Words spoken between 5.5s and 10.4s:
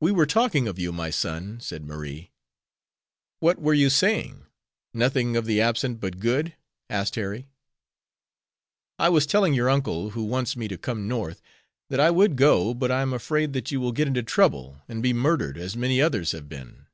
absent but good?" asked Harry. "I was telling your uncle, who